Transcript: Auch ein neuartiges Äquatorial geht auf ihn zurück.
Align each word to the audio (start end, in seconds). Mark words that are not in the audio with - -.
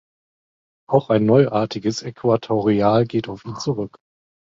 Auch 0.89 1.11
ein 1.11 1.27
neuartiges 1.27 2.01
Äquatorial 2.01 3.05
geht 3.05 3.29
auf 3.29 3.45
ihn 3.45 3.55
zurück. 3.59 3.99